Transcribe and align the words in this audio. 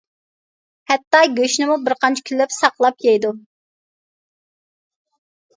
ھەتتا 0.91 1.19
گۆشنىمۇ 1.41 1.75
بىرقانچە 1.89 2.25
كۈنلەپ 2.29 2.55
ساقلاپ 2.57 3.07
يەيدۇ. 3.07 3.33